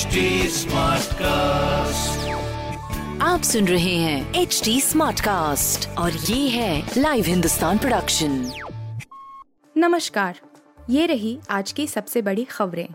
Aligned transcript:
HD 0.00 0.06
cast 1.12 2.28
आप 3.22 3.42
सुन 3.42 3.68
रहे 3.68 3.96
हैं 3.96 4.34
एच 4.34 4.62
डी 4.64 4.80
स्मार्ट 4.80 5.20
कास्ट 5.20 5.88
और 5.88 6.12
ये 6.12 6.48
है 6.48 6.90
लाइव 6.98 7.24
हिंदुस्तान 7.24 7.78
प्रोडक्शन 7.78 8.52
नमस्कार 9.76 10.40
ये 10.90 11.06
रही 11.06 11.38
आज 11.50 11.72
की 11.72 11.86
सबसे 11.86 12.22
बड़ी 12.22 12.44
खबरें। 12.44 12.88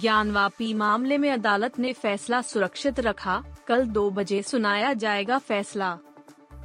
ज्ञानवापी 0.00 0.74
मामले 0.74 1.18
में 1.18 1.30
अदालत 1.30 1.78
ने 1.78 1.92
फैसला 1.92 2.42
सुरक्षित 2.42 3.00
रखा 3.00 3.44
कल 3.66 3.84
दो 3.84 4.10
बजे 4.10 4.42
सुनाया 4.42 4.92
जाएगा 4.92 5.38
फैसला। 5.38 5.98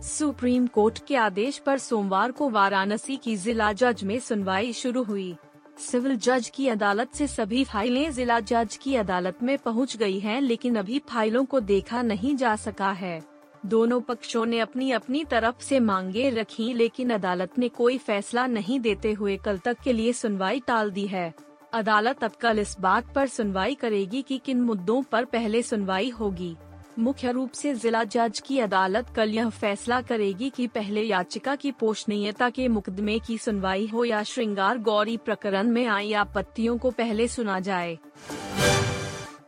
सुप्रीम 0.02 0.68
कोर्ट 0.68 1.00
के 1.08 1.16
आदेश 1.16 1.58
पर 1.58 1.78
सोमवार 1.78 2.32
को 2.32 2.50
वाराणसी 2.50 3.18
की 3.18 3.38
जिला 3.38 3.74
जज 3.74 4.04
में 4.04 4.20
सुनवाई 4.20 4.74
शुरू 4.74 5.04
हुई। 5.04 5.36
सिविल 5.78 6.16
जज 6.16 6.50
की 6.56 6.68
अदालत 6.68 7.14
से 7.14 7.28
सभी 7.28 7.64
फाइलें 7.64 8.12
जिला 8.12 8.40
जज 8.40 8.76
की 8.76 8.96
अदालत 8.96 9.44
में 9.44 9.58
पहुँच 9.58 9.96
गई 9.98 10.20
हैं, 10.20 10.40
लेकिन 10.42 10.76
अभी 10.76 11.00
फाइलों 11.10 11.44
को 11.46 11.60
देखा 11.60 12.02
नहीं 12.02 12.36
जा 12.36 12.56
सका 12.56 12.92
है। 12.92 13.22
दोनों 13.66 14.00
पक्षों 14.02 14.46
ने 14.46 14.60
अपनी 14.60 14.92
अपनी 14.92 15.24
तरफ़ 15.24 15.64
से 15.64 15.80
मांगे 15.80 16.30
रखी 16.30 16.74
लेकिन 16.74 17.10
अदालत 17.10 17.58
ने 17.60 17.70
कोई 17.70 17.98
फैसला 17.98 18.46
नहीं 18.48 18.80
देते 18.80 19.12
हुए 19.12 19.38
कल 19.38 19.58
तक 19.58 19.78
के 19.84 19.94
लिए 19.94 20.14
सुनवाई 20.14 20.60
टाल 20.60 20.92
दी 20.92 21.06
है। 21.08 21.34
अदालत 21.74 22.24
अब 22.24 22.32
कल 22.32 22.60
इस 22.60 22.76
बात 22.80 23.14
पर 23.16 23.28
सुनवाई 23.28 23.76
करेगी 23.76 24.22
कि 24.22 24.38
किन 24.38 24.62
मुद्दों 24.62 25.02
पर 25.04 25.26
पहले 25.26 25.62
सुनवाई 25.62 26.10
होगी। 26.10 26.56
मुख्य 27.00 27.32
रूप 27.32 27.52
से 27.52 27.74
जिला 27.76 28.04
जज 28.04 28.40
की 28.40 28.60
अदालत 28.60 29.10
कल 29.16 29.30
यह 29.30 29.50
फैसला 29.50 30.02
करेगी 30.02 30.50
कि 30.50 30.68
पहले 30.68 31.02
याचिका 31.02 31.56
की 31.56 31.72
पोषणीयता 31.72 32.50
के 32.50 32.68
मुकदमे 32.68 33.20
की 33.20 33.38
सुनवाई 33.38 33.88
हो 33.88 34.06
या 34.06 34.24
श्रृंगार 34.24 34.78
गौरी 34.78 35.18
प्रकरण 35.18 35.68
में 35.68 35.86
आई 35.86 36.14
आपत्तियों 36.14 36.78
को 36.78 36.92
पहले 36.92 37.28
सुना 37.28 37.60
जाए। 37.60 37.98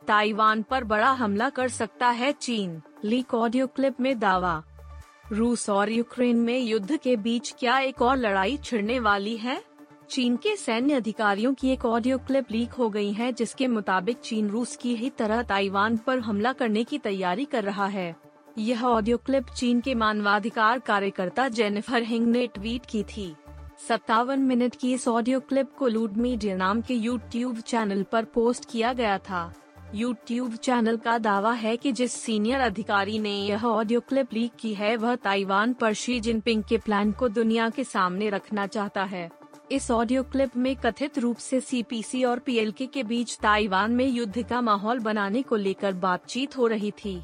ताइवान 0.07 0.61
पर 0.61 0.83
बड़ा 0.83 1.11
हमला 1.11 1.49
कर 1.49 1.69
सकता 1.69 2.09
है 2.09 2.31
चीन, 2.31 2.81
लीक 3.05 3.33
ऑडियो 3.33 3.67
क्लिप 3.67 4.01
में 4.01 4.19
दावा। 4.19 4.63
रूस 5.31 5.69
और 5.69 5.91
यूक्रेन 5.91 6.37
में 6.37 6.59
युद्ध 6.59 6.97
के 6.97 7.15
बीच 7.15 7.55
क्या 7.59 7.79
एक 7.79 8.01
और 8.01 8.17
लड़ाई 8.17 8.57
छिड़ने 8.57 8.99
वाली 8.99 9.37
है? 9.37 9.68
चीन 10.09 10.35
के 10.35 10.55
सैन्य 10.55 10.93
अधिकारियों 10.93 11.53
की 11.53 11.69
एक 11.69 11.85
ऑडियो 11.85 12.17
क्लिप 12.17 12.45
लीक 12.51 12.71
हो 12.71 12.89
गई 12.89 13.11
है, 13.11 13.31
जिसके 13.33 13.67
मुताबिक 13.67 14.17
चीन 14.17 14.47
रूस 14.49 14.75
की 14.75 14.95
ही 14.95 15.09
तरह 15.09 15.41
ताइवान 15.41 15.97
पर 15.97 16.19
हमला 16.19 16.53
करने 16.53 16.83
की 16.83 16.97
तैयारी 16.97 17.45
कर 17.45 17.63
रहा 17.63 17.85
है। 17.85 18.15
यह 18.57 18.83
ऑडियो 18.83 19.17
क्लिप 19.17 19.45
चीन 19.57 19.81
के 19.81 19.95
मानवाधिकार 19.95 20.79
कार्यकर्ता 20.79 21.47
जेनिफर 21.47 22.03
हिंग 22.03 22.27
ने 22.27 22.47
ट्वीट 22.47 22.85
की 22.85 23.03
थी। 23.03 23.35
सत्तावन 23.87 24.39
मिनट 24.39 24.75
की 24.75 24.93
इस 24.93 25.07
ऑडियो 25.07 25.39
क्लिप 25.39 25.69
को 25.77 25.87
लूड 25.87 26.17
मीडिया 26.17 26.55
नाम 26.55 26.81
के 26.81 26.93
यूट्यूब 26.93 27.59
चैनल 27.59 28.03
पर 28.03 28.25
पोस्ट 28.25 28.69
किया 28.71 28.93
गया 28.93 29.17
था। 29.17 29.53
यूट्यूब 29.95 30.55
चैनल 30.55 30.97
का 30.97 31.17
दावा 31.17 31.53
है 31.53 31.77
कि 31.77 31.91
जिस 31.91 32.13
सीनियर 32.13 32.59
अधिकारी 32.59 33.19
ने 33.19 33.39
यह 33.41 33.65
ऑडियो 33.65 33.99
क्लिप 33.99 34.33
लीक 34.33 34.51
की 34.59 34.73
है, 34.73 34.95
वह 34.97 35.15
ताइवान 35.15 35.73
पर 35.73 35.93
शी 35.93 36.19
जिनपिंग 36.19 36.63
के 36.63 36.77
प्लान 36.77 37.11
को 37.11 37.29
दुनिया 37.29 37.69
के 37.69 37.83
सामने 37.83 38.29
रखना 38.29 38.67
चाहता 38.67 39.03
है। 39.03 39.38
इस 39.71 39.91
ऑडियो 39.91 40.23
क्लिप 40.23 40.57
में 40.57 40.75
कथित 40.75 41.19
रूप 41.19 41.37
से 41.37 41.59
सीपीसी 41.59 42.23
और 42.23 42.39
पीएलके 42.39 42.85
के 42.85 43.03
बीच 43.03 43.37
ताइवान 43.41 43.91
में 43.91 44.07
युद्ध 44.07 44.49
का 44.49 44.61
माहौल 44.61 44.99
बनाने 44.99 45.41
को 45.41 45.55
लेकर 45.55 45.93
बातचीत 45.93 46.57
हो 46.57 46.67
रही 46.67 46.91
थी। 46.91 47.21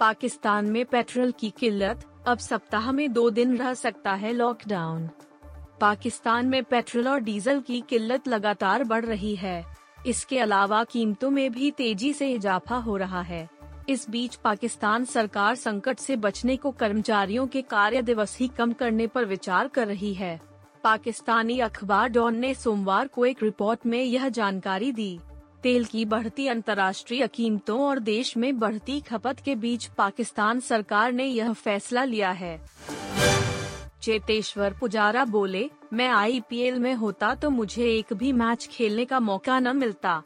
पाकिस्तान 0.00 0.66
में 0.66 0.84
पेट्रोल 0.84 1.32
की 1.40 1.50
किल्लत, 1.50 2.04
अब 2.26 2.38
सप्ताह 2.38 2.92
में 2.92 3.12
दो 3.12 3.30
दिन 3.30 3.56
रह 3.56 3.74
सकता 3.74 4.12
है 4.12 4.32
लॉकडाउन। 4.32 5.08
पाकिस्तान 5.80 6.46
में 6.46 6.64
पेट्रोल 6.64 7.08
और 7.08 7.20
डीजल 7.20 7.60
की 7.60 7.80
किल्लत 7.80 8.28
लगातार 8.28 8.84
बढ़ 8.84 9.04
रही 9.04 9.36
है। 9.36 9.64
इसके 10.06 10.38
अलावा 10.38 10.84
कीमतों 10.84 11.30
में 11.30 11.52
भी 11.52 11.70
तेज़ी 11.70 12.12
से 12.12 12.32
इजाफा 12.32 12.76
हो 12.76 12.96
रहा 12.96 13.22
है। 13.22 13.48
इस 13.88 14.10
बीच 14.10 14.34
पाकिस्तान 14.34 15.04
सरकार 15.04 15.54
संकट 15.54 15.98
से 15.98 16.16
बचने 16.16 16.56
को 16.56 16.70
कर्मचारियों 16.70 17.46
के 17.46 17.62
कार्य 17.62 18.02
दिवस 18.02 18.38
ही 18.38 18.48
कम 18.48 18.72
करने 18.72 19.06
पर 19.06 19.24
विचार 19.24 19.68
कर 19.68 19.86
रही 19.86 20.14
है। 20.14 20.55
पाकिस्तानी 20.84 21.58
अखबार 21.60 22.08
डॉन 22.08 22.36
ने 22.36 22.54
सोमवार 22.54 23.06
को 23.06 23.26
एक 23.26 23.42
रिपोर्ट 23.42 23.86
में 23.86 24.02
यह 24.02 24.28
जानकारी 24.28 24.92
दी। 24.92 25.18
तेल 25.62 25.84
की 25.84 26.04
बढ़ती 26.04 26.46
अंतर्राष्ट्रीय 26.46 27.26
कीमतों 27.26 27.80
और 27.80 27.98
देश 27.98 28.36
में 28.36 28.58
बढ़ती 28.58 29.00
खपत 29.00 29.40
के 29.40 29.54
बीच 29.54 29.86
पाकिस्तान 29.86 30.60
सरकार 30.60 31.12
ने 31.12 31.24
यह 31.24 31.52
फैसला 31.52 32.04
लिया 32.04 32.30
है। 32.30 32.60
चेतेश्वर 34.02 34.74
पुजारा 34.80 35.24
बोले, 35.24 35.70
मैं 35.92 36.08
आईपीएल 36.08 36.78
में 36.78 36.94
होता 36.94 37.34
तो 37.34 37.50
मुझे 37.50 37.84
एक 37.84 38.12
भी 38.12 38.32
मैच 38.32 38.68
खेलने 38.72 39.04
का 39.04 39.20
मौका 39.20 39.58
न 39.60 39.76
मिलता। 39.76 40.22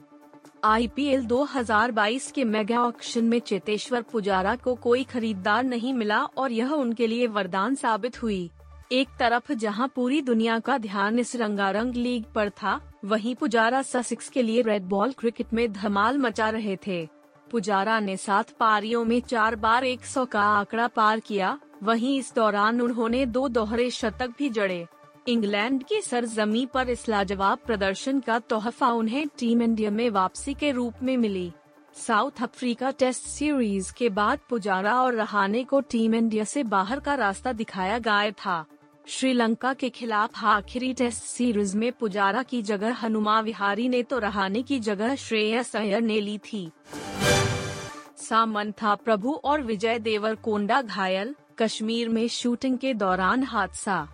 आईपीएल 0.65 1.25
2022 1.25 2.31
के 2.33 2.44
मेगा 2.44 2.83
ऑक्शन 2.83 3.25
में 3.25 3.39
चेतेश्वर 3.41 4.03
पुजारा 4.03 4.56
को 4.56 4.75
कोई 4.75 5.05
खरीदार 5.05 5.65
नहीं 5.65 5.94
मिला 5.94 6.25
और 6.37 6.53
यह 6.53 6.72
उनके 6.72 7.06
लिए 7.06 7.27
वरदान 7.27 7.75
साबित 7.75 8.22
हुई। 8.22 8.50
एक 8.93 9.09
तरफ़ 9.19 9.53
जहाँ 9.53 9.93
पूरी 9.95 10.21
दुनिया 10.23 10.59
का 10.59 10.78
ध्यान 10.78 11.19
इस 11.19 11.37
रंगारंग 11.37 11.95
लीग 11.95 12.25
पर 12.25 12.51
था, 12.51 12.81
वहीं 13.05 13.34
पुजारा 13.34 13.83
ससिक्स 13.83 14.28
के 14.28 14.43
लिए 14.43 14.62
रेड 14.62 14.83
बॉल 14.83 15.12
क्रिकेट 15.12 15.53
में 15.53 15.73
धमाल 15.73 16.19
मचा 16.19 16.49
रहे 16.51 16.77
थे। 16.87 17.09
पुजारा 17.51 18.01
ने 18.01 18.17
सात 18.17 18.51
पारियों 18.51 19.05
में 19.05 19.21
चार 19.21 19.56
बार 19.56 19.84
100 19.84 20.25
का 20.25 20.41
आंकड़ा 20.41 20.87
पार 20.87 21.21
किया, 21.21 21.59
वहीं 21.83 22.19
इस 22.19 22.33
दौरान 22.34 22.81
उन्होंने 22.81 23.27
दो 23.27 23.49
दोहरे 23.49 23.91
शतक 23.91 24.31
भी 24.39 24.49
जड़े। 24.49 24.87
इंग्लैंड 25.28 25.84
की 25.84 26.01
सरजमी 26.01 26.67
पर 26.67 26.89
इस 26.89 27.09
लाजवाब 27.09 27.59
प्रदर्शन 27.67 28.21
का 28.21 28.39
तोहफा 28.39 28.89
उन्हें 28.89 29.27
टीम 29.39 29.62
इंडिया 29.62 29.91
में 29.91 30.11
वापसी 30.11 30.55
के 30.55 30.71
रूप 30.71 30.95
में 31.03 31.17
मिली। 31.17 31.53
साउथ 31.97 32.43
अफ्रीका 32.43 32.91
टेस्ट 32.91 33.22
सीरीज़ 33.22 33.93
के 33.93 34.09
बाद 34.09 34.39
पुजारा 34.49 35.03
और 35.03 35.15
रहाने 35.15 35.65
को 35.65 35.81
टीम 35.81 36.15
इंडिया 36.15 36.45
से 36.45 36.62
बाहर 36.65 37.01
का 37.01 37.15
रास्ता 37.15 37.53
दिखाया 37.53 37.99
गया 37.99 38.31
था। 38.31 38.65
श्रीलंका 39.06 39.72
के 39.75 39.88
खिलाफ 39.91 40.44
आखिरी 40.44 40.93
टेस्ट 40.94 41.22
सीरीज़ 41.22 41.77
में 41.77 41.93
पुजारा 41.93 42.43
की 42.43 42.62
जगह 42.62 42.93
हनुमा 42.93 43.41
विहारी 43.41 43.88
ने 43.88 44.03
तो 44.03 44.19
रहाने 44.19 44.62
की 44.62 44.78
जगह 44.81 45.15
श्रेयस 45.15 45.77
अय्यर 45.77 46.00
ने 46.00 46.21
ली 46.21 46.38
थी। 46.38 46.71
सामंथा 48.16 48.94
प्रभु 48.94 49.33
और 49.44 49.62
विजय 49.62 49.99
देवर 49.99 50.34
कोंडा 50.34 50.83
घायल, 50.83 51.34
कश्मीर 51.59 52.09
में 52.09 52.28
शूटिंग 52.28 52.78
के 52.78 52.94
दौरान 52.94 53.43
हादसा। 53.43 54.09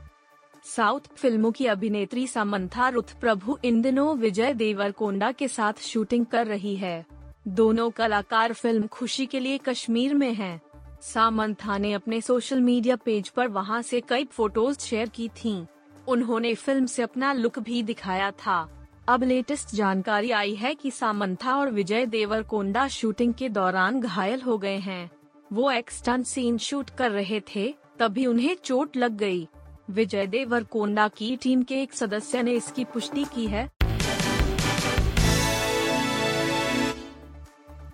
साउथ 0.65 1.01
फ़िल्मों 1.17 1.53
की 1.53 1.67
अभिनेत्री 1.67 2.27
सामंथा 2.27 2.89
रुथ 2.89 3.21
प्रभु 3.21 3.59
इन 3.65 3.83
दिनों 3.83 4.17
विजय 4.17 4.55
देवर 4.55 4.91
कोंडा 4.91 5.33
के 5.33 5.49
साथ 5.49 5.83
शूटिंग 5.83 6.27
कर 6.27 6.47
रही 6.47 6.77
है। 6.77 7.07
दोनों 7.49 7.91
कलाकार 7.91 8.53
फ़िल्म 8.53 8.87
खुशी 8.87 9.27
के 9.27 9.41
लिए 9.41 9.59
कश्मीर 9.59 10.15
में 10.15 10.33
हैं। 10.35 10.61
सामंथा 11.07 11.77
ने 11.79 11.93
अपने 11.93 12.21
सोशल 12.21 12.61
मीडिया 12.61 12.97
पेज 12.97 13.29
पर 13.29 13.49
वहाँ 13.49 13.81
से 13.83 14.01
कई 14.01 14.25
फ़ोटोज़ 14.25 14.79
शेयर 14.79 15.09
की 15.09 15.29
थीं। 15.37 15.67
उन्होंने 16.09 16.55
फ़िल्म 16.55 16.87
से 16.87 17.03
अपना 17.03 17.33
लुक 17.33 17.59
भी 17.59 17.83
दिखाया 17.83 18.31
था 18.37 18.69
अब 19.09 19.23
लेटेस्ट 19.23 19.75
जानकारी 19.75 20.31
आई 20.31 20.55
है 20.55 20.75
कि 20.75 20.91
सामंथा 20.91 21.57
और 21.57 21.71
विजय 21.71 22.07
देवर 22.07 22.43
कोंडा 22.43 22.87
शूटिंग 22.89 23.35
के 23.35 23.49
दौरान 23.49 24.01
घायल 24.01 24.41
हो 24.41 24.59
गए 24.59 24.77
हैं 24.79 25.11
वो 25.51 25.71
एक 25.71 25.91
स्टंट 25.91 26.27
सीन 26.27 26.59
शूट 26.59 26.91
कर 26.91 27.11
रहे 27.11 27.41
थे, 27.55 27.75
तभी 27.99 28.27
उन्हें 28.27 28.57
चोट 28.65 28.97
लग 28.97 29.17
गई। 29.17 29.47
विजय 29.91 30.27
देवर 30.27 30.65
कोंडा 30.65 31.09
की 31.09 31.35
टीम 31.37 31.63
के 31.63 31.83
एक 31.83 31.93
सदस्य 31.93 32.43
ने 32.43 32.53
इसकी 32.53 32.85
पुष्टि 32.85 33.25
की 33.25 33.47
है 33.47 33.69